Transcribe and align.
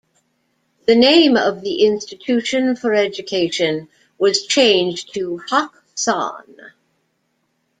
The 0.87 0.95
name 0.95 1.37
of 1.37 1.61
the 1.61 1.81
insititution 1.85 2.75
for 2.75 2.91
Education 2.91 3.87
was 4.17 4.47
changed 4.47 5.13
to 5.13 5.43
Hak-San. 5.47 6.57